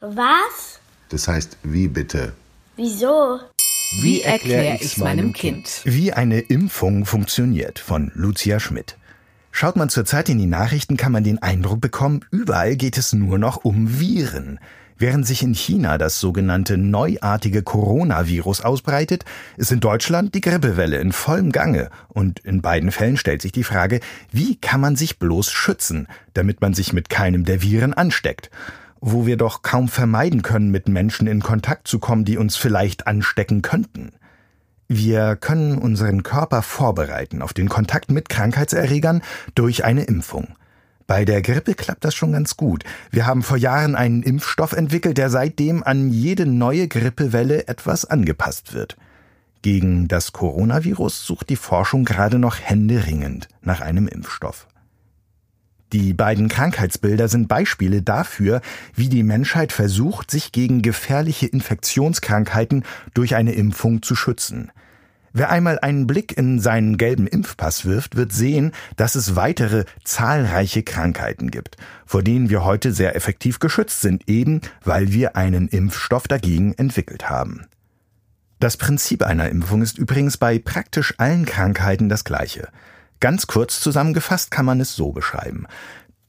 [0.00, 0.80] Was?
[1.10, 2.32] Das heißt, wie bitte?
[2.76, 3.38] Wieso?
[4.00, 5.82] Wie erkläre ich's meinem Kind?
[5.84, 8.96] Wie eine Impfung funktioniert von Lucia Schmidt.
[9.52, 13.36] Schaut man zurzeit in die Nachrichten, kann man den Eindruck bekommen, überall geht es nur
[13.36, 14.58] noch um Viren.
[14.96, 19.26] Während sich in China das sogenannte neuartige Coronavirus ausbreitet,
[19.58, 21.90] ist in Deutschland die Grippewelle in vollem Gange.
[22.08, 24.00] Und in beiden Fällen stellt sich die Frage,
[24.32, 28.50] wie kann man sich bloß schützen, damit man sich mit keinem der Viren ansteckt?
[29.00, 33.06] Wo wir doch kaum vermeiden können, mit Menschen in Kontakt zu kommen, die uns vielleicht
[33.06, 34.12] anstecken könnten.
[34.88, 39.22] Wir können unseren Körper vorbereiten auf den Kontakt mit Krankheitserregern
[39.54, 40.48] durch eine Impfung.
[41.06, 42.84] Bei der Grippe klappt das schon ganz gut.
[43.10, 48.74] Wir haben vor Jahren einen Impfstoff entwickelt, der seitdem an jede neue Grippewelle etwas angepasst
[48.74, 48.96] wird.
[49.62, 54.68] Gegen das Coronavirus sucht die Forschung gerade noch händeringend nach einem Impfstoff.
[55.92, 58.60] Die beiden Krankheitsbilder sind Beispiele dafür,
[58.94, 64.70] wie die Menschheit versucht, sich gegen gefährliche Infektionskrankheiten durch eine Impfung zu schützen.
[65.32, 70.82] Wer einmal einen Blick in seinen gelben Impfpass wirft, wird sehen, dass es weitere zahlreiche
[70.82, 76.26] Krankheiten gibt, vor denen wir heute sehr effektiv geschützt sind, eben weil wir einen Impfstoff
[76.26, 77.66] dagegen entwickelt haben.
[78.58, 82.68] Das Prinzip einer Impfung ist übrigens bei praktisch allen Krankheiten das gleiche.
[83.20, 85.66] Ganz kurz zusammengefasst kann man es so beschreiben.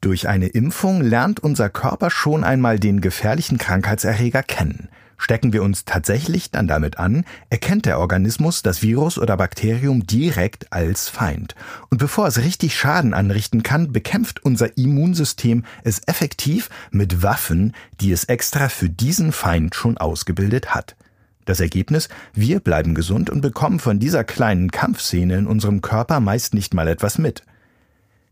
[0.02, 4.90] Durch eine Impfung lernt unser Körper schon einmal den gefährlichen Krankheitserreger kennen.
[5.18, 10.74] Stecken wir uns tatsächlich dann damit an, erkennt der Organismus das Virus oder Bakterium direkt
[10.74, 11.56] als Feind.
[11.90, 18.12] Und bevor es richtig Schaden anrichten kann, bekämpft unser Immunsystem es effektiv mit Waffen, die
[18.12, 20.96] es extra für diesen Feind schon ausgebildet hat.
[21.46, 26.54] Das Ergebnis, wir bleiben gesund und bekommen von dieser kleinen Kampfszene in unserem Körper meist
[26.54, 27.44] nicht mal etwas mit.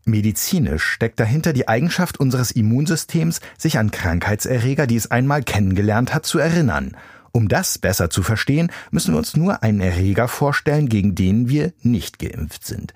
[0.04, 6.24] Medizinisch steckt dahinter die Eigenschaft unseres Immunsystems, sich an Krankheitserreger, die es einmal kennengelernt hat,
[6.24, 6.96] zu erinnern.
[7.32, 11.72] Um das besser zu verstehen, müssen wir uns nur einen Erreger vorstellen, gegen den wir
[11.82, 12.92] nicht geimpft sind.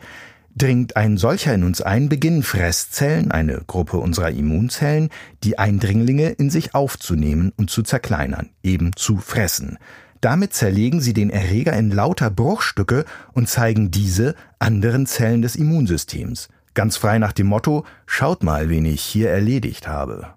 [0.57, 5.11] Dringt ein solcher in uns ein, beginnen Fresszellen, eine Gruppe unserer Immunzellen,
[5.43, 9.79] die Eindringlinge in sich aufzunehmen und zu zerkleinern, eben zu fressen.
[10.25, 13.05] Damit zerlegen sie den Erreger in lauter Bruchstücke
[13.35, 16.49] und zeigen diese anderen Zellen des Immunsystems.
[16.73, 20.29] Ganz frei nach dem Motto, schaut mal, wen ich hier erledigt habe.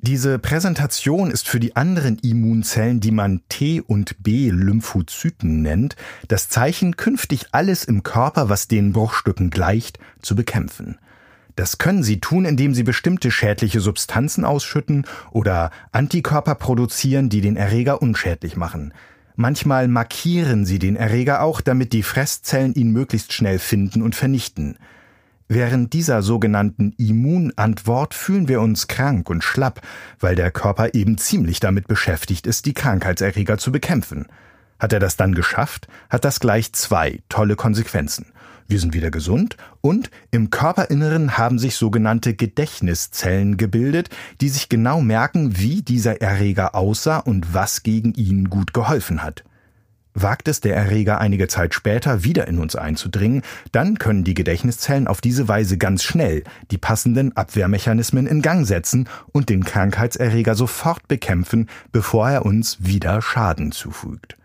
[0.00, 5.94] Diese Präsentation ist für die anderen Immunzellen, die man T- und B-Lymphozyten nennt,
[6.26, 10.98] das Zeichen, künftig alles im Körper, was den Bruchstücken gleicht, zu bekämpfen.
[11.56, 17.56] Das können sie tun, indem sie bestimmte schädliche Substanzen ausschütten oder Antikörper produzieren, die den
[17.56, 18.92] Erreger unschädlich machen.
[19.36, 24.78] Manchmal markieren sie den Erreger auch, damit die Fresszellen ihn möglichst schnell finden und vernichten.
[25.46, 29.82] Während dieser sogenannten Immunantwort fühlen wir uns krank und schlapp,
[30.18, 34.26] weil der Körper eben ziemlich damit beschäftigt ist, die Krankheitserreger zu bekämpfen.
[34.78, 38.26] Hat er das dann geschafft, hat das gleich zwei tolle Konsequenzen.
[38.66, 44.08] Wir sind wieder gesund und im Körperinneren haben sich sogenannte Gedächtniszellen gebildet,
[44.40, 49.44] die sich genau merken, wie dieser Erreger aussah und was gegen ihn gut geholfen hat.
[50.16, 53.42] Wagt es der Erreger einige Zeit später wieder in uns einzudringen,
[53.72, 59.08] dann können die Gedächtniszellen auf diese Weise ganz schnell die passenden Abwehrmechanismen in Gang setzen
[59.32, 64.36] und den Krankheitserreger sofort bekämpfen, bevor er uns wieder Schaden zufügt.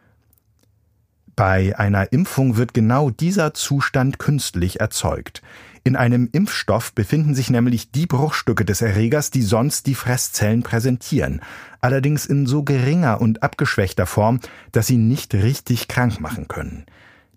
[1.40, 5.42] Bei einer Impfung wird genau dieser Zustand künstlich erzeugt.
[5.86, 11.40] In einem Impfstoff befinden sich nämlich die Bruchstücke des Erregers, die sonst die Fresszellen präsentieren,
[11.80, 14.42] allerdings in so geringer und abgeschwächter Form,
[14.74, 16.86] dass sie nicht richtig krank machen können.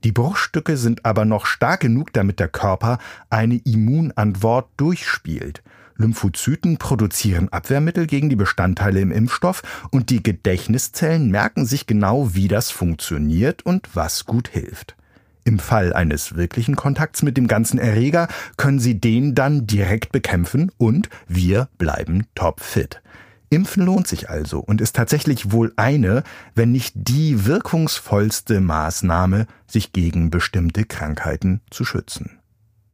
[0.03, 2.99] Die Bruchstücke sind aber noch stark genug, damit der Körper
[3.31, 5.63] eine Immunantwort durchspielt.
[5.97, 12.49] Lymphozyten produzieren Abwehrmittel gegen die Bestandteile im Impfstoff und die Gedächtniszellen merken sich genau, wie
[12.49, 14.97] das funktioniert und was gut hilft.
[15.45, 20.71] Im Fall eines wirklichen Kontakts mit dem ganzen Erreger können Sie den dann direkt bekämpfen
[20.79, 23.03] und wir bleiben topfit.
[23.51, 26.23] Impfen lohnt sich also und ist tatsächlich wohl eine,
[26.55, 32.39] wenn nicht die wirkungsvollste Maßnahme, sich gegen bestimmte Krankheiten zu schützen.